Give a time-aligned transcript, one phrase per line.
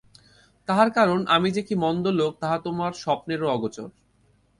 [0.67, 3.89] তাহার কারণ, আমি যে কী মন্দ লোক তাহা তোমার স্বপ্নেরও অগোচর।